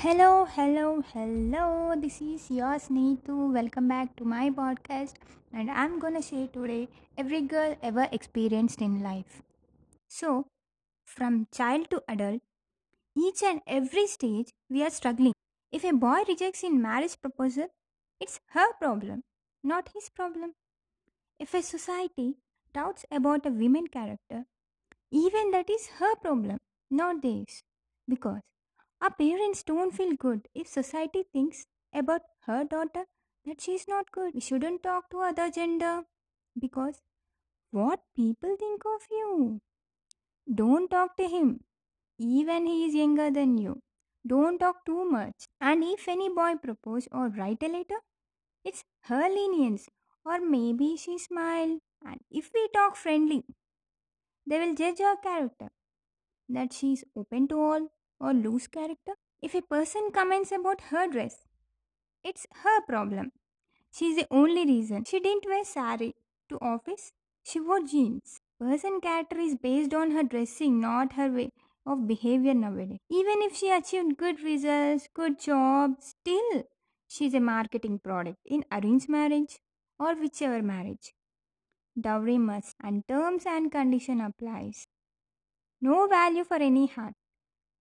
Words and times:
Hello, 0.00 0.46
hello, 0.56 1.02
hello. 1.12 1.94
This 2.02 2.20
is 2.22 2.50
yours 2.50 2.84
Neetu. 2.96 3.36
Welcome 3.56 3.88
back 3.88 4.14
to 4.16 4.24
my 4.24 4.48
podcast. 4.58 5.14
And 5.52 5.70
I'm 5.70 5.98
gonna 5.98 6.22
share 6.22 6.46
today 6.46 6.88
every 7.22 7.40
girl 7.42 7.76
ever 7.82 8.06
experienced 8.12 8.80
in 8.80 9.02
life. 9.02 9.42
So, 10.08 10.46
from 11.04 11.48
child 11.52 11.90
to 11.90 12.02
adult, 12.08 12.42
each 13.16 13.42
and 13.42 13.60
every 13.66 14.06
stage 14.06 14.52
we 14.70 14.84
are 14.84 14.90
struggling. 14.90 15.34
If 15.72 15.84
a 15.84 15.92
boy 15.92 16.22
rejects 16.28 16.64
in 16.64 16.80
marriage 16.82 17.20
proposal, 17.20 17.68
it's 18.20 18.40
her 18.58 18.72
problem, 18.80 19.24
not 19.64 19.90
his 19.94 20.10
problem. 20.10 20.54
If 21.40 21.54
a 21.54 21.62
society 21.62 22.36
doubts 22.72 23.04
about 23.10 23.46
a 23.46 23.50
woman 23.50 23.88
character, 23.88 24.44
even 25.10 25.50
that 25.52 25.70
is 25.70 25.88
her 25.98 26.14
problem, 26.16 26.58
not 26.90 27.22
theirs. 27.22 27.62
Because 28.08 28.42
our 29.00 29.10
parents 29.12 29.62
don't 29.64 29.94
feel 29.94 30.14
good 30.14 30.48
if 30.54 30.68
society 30.68 31.24
thinks 31.32 31.66
about 31.92 32.22
her 32.46 32.64
daughter 32.64 33.04
that 33.44 33.60
she 33.60 33.72
is 33.74 33.86
not 33.88 34.12
good. 34.12 34.34
We 34.34 34.40
shouldn't 34.40 34.82
talk 34.82 35.10
to 35.10 35.20
other 35.20 35.50
gender 35.50 36.04
because 36.58 37.02
what 37.70 38.00
people 38.16 38.56
think 38.58 38.82
of 38.86 39.02
you. 39.10 39.60
Don't 40.52 40.90
talk 40.90 41.16
to 41.16 41.28
him, 41.28 41.64
even 42.18 42.66
he 42.66 42.86
is 42.86 42.94
younger 42.94 43.30
than 43.30 43.58
you. 43.58 43.82
Don't 44.26 44.58
talk 44.58 44.84
too 44.86 45.04
much. 45.10 45.48
And 45.60 45.84
if 45.84 46.08
any 46.08 46.28
boy 46.28 46.56
propose 46.56 47.08
or 47.12 47.28
write 47.28 47.62
a 47.62 47.68
letter, 47.68 48.00
it's 48.64 48.84
her 49.04 49.28
lenience. 49.28 49.88
Or 50.24 50.40
maybe 50.40 50.96
she 50.96 51.18
smiled. 51.18 51.80
And 52.04 52.20
if 52.30 52.50
we 52.54 52.68
talk 52.74 52.96
friendly, 52.96 53.44
they 54.46 54.58
will 54.58 54.74
judge 54.74 54.98
her 54.98 55.16
character 55.16 55.68
that 56.48 56.72
she 56.72 56.94
is 56.94 57.04
open 57.16 57.48
to 57.48 57.60
all 57.60 57.88
or 58.20 58.32
loose 58.32 58.66
character. 58.66 59.14
If 59.40 59.54
a 59.54 59.62
person 59.62 60.10
comments 60.12 60.52
about 60.52 60.80
her 60.90 61.06
dress, 61.08 61.36
it's 62.24 62.46
her 62.64 62.80
problem. 62.82 63.32
She 63.92 64.06
is 64.06 64.16
the 64.16 64.26
only 64.30 64.66
reason. 64.66 65.04
She 65.04 65.20
didn't 65.20 65.46
wear 65.46 65.64
sari 65.64 66.14
to 66.48 66.58
office. 66.60 67.12
She 67.42 67.60
wore 67.60 67.80
jeans. 67.80 68.40
Person 68.60 69.00
character 69.00 69.38
is 69.38 69.54
based 69.54 69.94
on 69.94 70.10
her 70.10 70.22
dressing, 70.22 70.80
not 70.80 71.12
her 71.14 71.30
way 71.30 71.50
of 71.86 72.06
behavior 72.06 72.54
nowadays. 72.54 72.98
Even 73.10 73.42
if 73.42 73.56
she 73.56 73.70
achieved 73.70 74.16
good 74.16 74.42
results, 74.42 75.08
good 75.14 75.40
job, 75.40 75.92
still 76.00 76.64
she's 77.06 77.34
a 77.34 77.40
marketing 77.40 77.98
product 77.98 78.38
in 78.44 78.64
arranged 78.70 79.08
marriage 79.08 79.58
or 79.98 80.14
whichever 80.14 80.62
marriage. 80.62 81.14
Dowry 81.98 82.38
must 82.38 82.74
and 82.82 83.06
terms 83.08 83.44
and 83.46 83.72
condition 83.72 84.20
applies. 84.20 84.86
No 85.80 86.06
value 86.06 86.44
for 86.44 86.56
any 86.56 86.86
heart. 86.86 87.14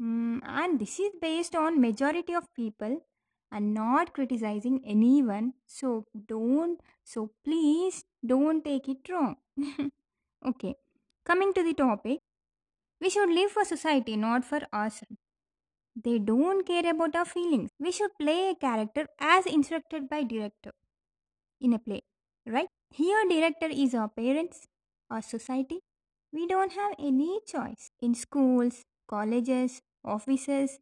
Mm, 0.00 0.40
and 0.44 0.78
this 0.78 0.98
is 0.98 1.12
based 1.20 1.54
on 1.54 1.80
majority 1.80 2.34
of 2.34 2.52
people 2.54 3.00
and 3.50 3.72
not 3.72 4.12
criticizing 4.12 4.82
anyone. 4.84 5.54
So 5.66 6.06
don't 6.26 6.80
so 7.04 7.30
please 7.44 8.04
don't 8.24 8.64
take 8.64 8.88
it 8.88 9.08
wrong. 9.08 9.36
Okay 10.46 10.76
coming 11.26 11.52
to 11.54 11.62
the 11.62 11.74
topic. 11.74 12.20
We 13.00 13.10
should 13.10 13.30
live 13.30 13.50
for 13.52 13.64
society 13.64 14.16
not 14.16 14.44
for 14.44 14.60
ourselves. 14.72 15.16
They 15.96 16.18
don't 16.18 16.66
care 16.66 16.88
about 16.90 17.16
our 17.16 17.24
feelings. 17.26 17.70
We 17.78 17.92
should 17.92 18.12
play 18.18 18.50
a 18.50 18.54
character 18.54 19.06
as 19.20 19.46
instructed 19.46 20.08
by 20.08 20.22
director 20.24 20.72
in 21.60 21.72
a 21.72 21.78
play 21.78 22.02
right? 22.46 22.68
Here 22.90 23.24
director 23.28 23.66
is 23.68 23.94
our 23.94 24.08
parents 24.08 24.66
our 25.10 25.22
society. 25.22 25.80
We 26.32 26.46
don't 26.46 26.72
have 26.72 26.94
any 26.98 27.40
choice. 27.46 27.90
In 28.00 28.14
schools 28.14 28.84
colleges 29.08 29.82
offices 30.06 30.78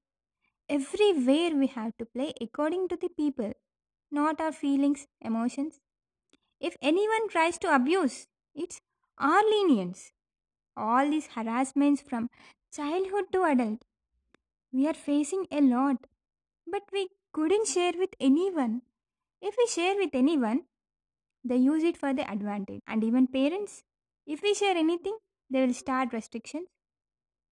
everywhere 0.69 1.51
we 1.57 1.67
have 1.67 1.97
to 1.99 2.07
play 2.07 2.33
according 2.41 2.89
to 2.89 2.97
the 2.97 3.09
people 3.09 3.53
not 4.11 4.41
our 4.41 4.53
feelings 4.53 5.07
emotions. 5.21 5.81
If 6.61 6.77
anyone 6.83 7.29
tries 7.29 7.59
to 7.59 7.75
abuse 7.75 8.27
it's 8.55 8.81
our 9.19 9.43
lenience. 9.43 10.13
All 10.77 11.11
these 11.11 11.29
harassments 11.29 12.03
from 12.03 12.31
childhood 12.75 13.25
to 13.33 13.45
adult. 13.45 13.85
We 14.73 14.87
are 14.89 14.95
facing 14.95 15.47
a 15.51 15.61
lot 15.61 16.07
but 16.67 16.83
we 16.93 17.09
couldn't 17.33 17.69
share 17.69 17.93
with 17.99 18.11
anyone. 18.21 18.83
If 19.41 19.57
we 19.59 19.67
share 19.67 19.97
with 19.97 20.11
anyone 20.15 20.63
they 21.45 21.57
use 21.57 21.83
it 21.83 21.97
for 21.97 22.15
their 22.15 22.31
advantage. 22.31 22.81
And 22.87 23.05
even 23.05 23.27
parents 23.27 23.83
if 24.27 24.43
we 24.43 24.55
share 24.55 24.77
anything 24.77 25.19
they 25.51 25.67
will 25.67 25.75
start 25.75 26.13
restrictions. 26.13 26.69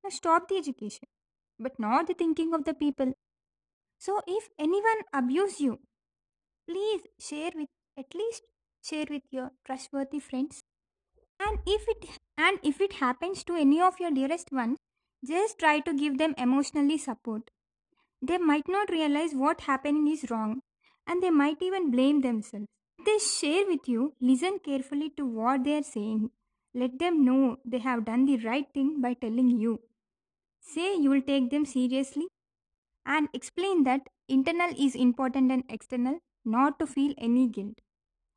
Now 0.05 0.11
stop 0.11 0.49
the 0.49 0.57
education 0.57 1.09
but 1.63 1.79
not 1.79 2.07
the 2.07 2.15
thinking 2.15 2.53
of 2.55 2.65
the 2.65 2.75
people. 2.75 3.13
So 3.99 4.21
if 4.27 4.49
anyone 4.59 5.03
abuse 5.13 5.61
you 5.61 5.79
please 6.69 7.03
share 7.19 7.51
with 7.55 7.69
at 7.99 8.15
least 8.15 8.43
share 8.83 9.07
with 9.09 9.23
your 9.31 9.51
trustworthy 9.65 10.19
friends. 10.19 10.63
And 11.41 11.59
if 11.67 11.89
it 11.89 12.09
and 12.39 12.59
if 12.63 12.81
it 12.81 12.95
happens 12.95 13.45
to 13.45 13.55
any 13.55 13.81
of 13.81 14.01
your 14.01 14.11
dearest 14.11 14.53
ones 14.53 14.79
just 15.27 15.59
try 15.59 15.79
to 15.81 15.95
give 15.95 16.19
them 16.19 16.35
emotionally 16.37 16.99
support. 16.99 17.51
They 18.21 18.39
might 18.39 18.69
not 18.69 18.91
realize 18.91 19.35
what 19.35 19.63
happening 19.63 20.09
is 20.09 20.31
wrong 20.31 20.61
and 21.07 21.23
they 21.23 21.31
might 21.31 21.61
even 21.61 21.91
blame 21.91 22.21
themselves. 22.21 22.67
If 22.99 23.05
they 23.07 23.19
share 23.19 23.67
with 23.67 23.89
you 23.89 24.15
listen 24.21 24.59
carefully 24.65 25.11
to 25.17 25.27
what 25.27 25.65
they 25.65 25.79
are 25.79 25.83
saying. 25.83 26.31
Let 26.75 26.99
them 26.99 27.25
know 27.25 27.59
they 27.67 27.81
have 27.81 28.07
done 28.07 28.25
the 28.25 28.39
right 28.39 28.67
thing 28.73 29.01
by 29.03 29.15
telling 29.15 29.51
you 29.51 29.81
say 30.63 30.97
you 30.97 31.11
will 31.11 31.23
take 31.23 31.51
them 31.51 31.65
seriously 31.67 32.29
and 33.05 33.29
explain 33.33 33.85
that 33.85 34.09
internal 34.29 34.71
is 34.79 34.95
important 34.95 35.51
and 35.51 35.65
external 35.69 36.19
not 36.45 36.79
to 36.79 36.87
feel 36.87 37.15
any 37.19 37.49
guilt. 37.49 37.81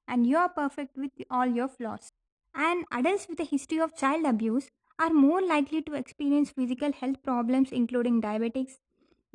And 0.08 0.28
you 0.28 0.38
are 0.38 0.50
perfect 0.50 0.98
with 0.98 1.12
all 1.30 1.48
your 1.48 1.68
flaws. 1.68 2.12
And 2.54 2.86
adults 2.92 3.28
with 3.30 3.40
a 3.40 3.44
history 3.44 3.80
of 3.80 3.96
child 3.96 4.26
abuse 4.26 4.70
are 5.00 5.10
more 5.10 5.42
likely 5.42 5.82
to 5.84 5.94
experience 5.94 6.52
physical 6.52 6.92
health 6.92 7.22
problems 7.24 7.72
including 7.72 8.22
diabetics 8.22 8.78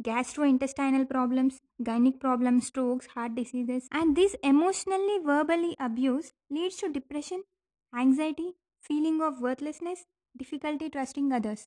gastrointestinal 0.03 1.09
problems 1.09 1.61
gynec 1.83 2.19
problems 2.21 2.67
strokes 2.67 3.06
heart 3.09 3.34
diseases. 3.34 3.89
And 3.93 4.17
this 4.17 4.34
emotionally 4.43 5.19
verbally 5.25 5.77
abuse 5.79 6.33
leads 6.50 6.77
to 6.77 6.89
depression 6.91 7.43
anxiety 7.95 8.53
feeling 8.81 9.21
of 9.21 9.41
worthlessness 9.41 10.05
difficulty 10.39 10.89
trusting 10.89 11.33
others 11.33 11.67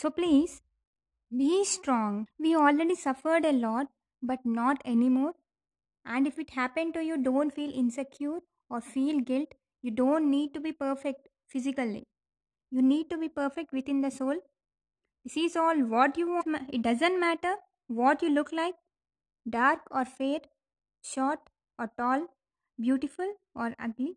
so 0.00 0.08
please 0.08 0.62
be 1.36 1.64
strong. 1.64 2.26
We 2.38 2.56
already 2.56 2.94
suffered 2.94 3.44
a 3.44 3.52
lot, 3.52 3.86
but 4.22 4.38
not 4.44 4.78
anymore. 4.84 5.32
And 6.04 6.26
if 6.26 6.38
it 6.38 6.50
happened 6.50 6.94
to 6.94 7.04
you, 7.04 7.22
don't 7.22 7.52
feel 7.52 7.70
insecure 7.72 8.38
or 8.70 8.80
feel 8.80 9.20
guilt. 9.20 9.54
You 9.82 9.90
don't 9.90 10.30
need 10.30 10.54
to 10.54 10.60
be 10.60 10.72
perfect 10.72 11.28
physically. 11.46 12.04
You 12.70 12.82
need 12.82 13.10
to 13.10 13.18
be 13.18 13.28
perfect 13.28 13.72
within 13.72 14.00
the 14.00 14.10
soul. 14.10 14.36
This 15.24 15.36
is 15.36 15.56
all 15.56 15.78
what 15.80 16.16
you 16.16 16.28
want. 16.28 16.70
It 16.72 16.82
doesn't 16.82 17.20
matter 17.20 17.56
what 17.88 18.22
you 18.22 18.30
look 18.30 18.52
like 18.52 18.74
dark 19.48 19.80
or 19.90 20.04
fair, 20.04 20.40
short 21.02 21.40
or 21.78 21.90
tall, 21.98 22.26
beautiful 22.80 23.34
or 23.54 23.74
ugly. 23.78 24.14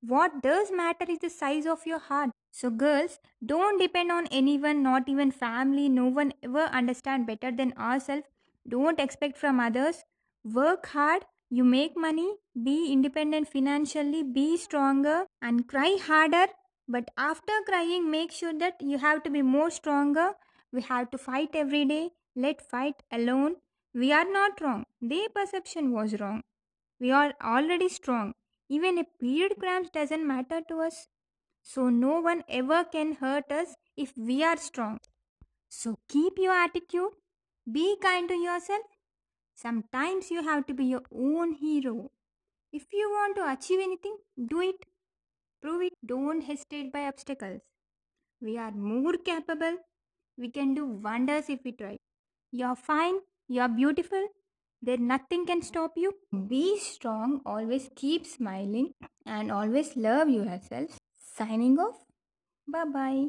What 0.00 0.42
does 0.42 0.70
matter 0.72 1.04
is 1.08 1.18
the 1.18 1.28
size 1.30 1.66
of 1.66 1.80
your 1.84 1.98
heart. 1.98 2.30
So, 2.50 2.70
girls, 2.70 3.18
don't 3.44 3.78
depend 3.80 4.10
on 4.12 4.26
anyone, 4.28 4.82
not 4.82 5.08
even 5.08 5.30
family. 5.30 5.88
No 5.88 6.06
one 6.06 6.32
ever 6.42 6.64
understand 6.64 7.26
better 7.26 7.50
than 7.50 7.72
ourselves. 7.78 8.26
Don't 8.68 9.00
expect 9.00 9.38
from 9.38 9.60
others. 9.60 10.04
Work 10.44 10.86
hard. 10.86 11.24
You 11.48 11.64
make 11.64 11.96
money. 11.96 12.34
Be 12.62 12.92
independent 12.92 13.48
financially. 13.48 14.22
Be 14.22 14.56
stronger 14.56 15.26
and 15.40 15.66
cry 15.68 15.96
harder. 16.00 16.46
But 16.88 17.10
after 17.16 17.52
crying, 17.66 18.10
make 18.10 18.32
sure 18.32 18.52
that 18.58 18.80
you 18.80 18.98
have 18.98 19.22
to 19.22 19.30
be 19.30 19.42
more 19.42 19.70
stronger. 19.70 20.32
We 20.72 20.82
have 20.82 21.10
to 21.12 21.18
fight 21.18 21.50
every 21.54 21.84
day. 21.84 22.10
Let 22.36 22.68
fight 22.68 23.02
alone. 23.12 23.56
We 23.94 24.12
are 24.12 24.30
not 24.30 24.60
wrong. 24.60 24.84
Their 25.00 25.28
perception 25.28 25.92
was 25.92 26.20
wrong. 26.20 26.42
We 27.00 27.10
are 27.10 27.32
already 27.42 27.88
strong. 27.88 28.34
Even 28.68 28.98
a 28.98 29.04
period 29.20 29.54
cramps 29.58 29.90
doesn't 29.90 30.26
matter 30.26 30.60
to 30.68 30.80
us. 30.80 31.08
So 31.62 31.88
no 31.88 32.20
one 32.20 32.42
ever 32.48 32.84
can 32.84 33.14
hurt 33.14 33.50
us 33.50 33.74
if 33.96 34.12
we 34.16 34.42
are 34.42 34.56
strong. 34.56 34.98
So 35.68 35.98
keep 36.08 36.38
your 36.38 36.52
attitude. 36.52 37.10
Be 37.70 37.96
kind 38.02 38.28
to 38.28 38.34
yourself. 38.34 38.82
Sometimes 39.54 40.30
you 40.30 40.42
have 40.42 40.66
to 40.66 40.74
be 40.74 40.86
your 40.86 41.02
own 41.14 41.52
hero. 41.52 42.10
If 42.72 42.84
you 42.92 43.10
want 43.10 43.36
to 43.36 43.52
achieve 43.52 43.80
anything, 43.80 44.16
do 44.48 44.60
it. 44.60 44.86
Prove 45.62 45.82
it. 45.82 45.92
Don't 46.04 46.42
hesitate 46.42 46.92
by 46.92 47.06
obstacles. 47.06 47.60
We 48.40 48.56
are 48.56 48.70
more 48.70 49.14
capable. 49.24 49.76
We 50.38 50.50
can 50.50 50.74
do 50.74 50.86
wonders 50.86 51.50
if 51.50 51.60
we 51.64 51.72
try. 51.72 51.98
You're 52.50 52.76
fine. 52.76 53.16
You're 53.48 53.68
beautiful. 53.68 54.28
There 54.80 54.96
nothing 54.96 55.44
can 55.44 55.60
stop 55.60 55.92
you. 55.96 56.14
Be 56.48 56.78
strong. 56.78 57.42
Always 57.44 57.90
keep 57.94 58.24
smiling 58.24 58.94
and 59.26 59.52
always 59.52 59.94
love 59.96 60.30
yourself. 60.30 60.99
Signing 61.40 61.78
off. 61.78 61.96
Bye 62.68 62.84
bye. 62.84 63.28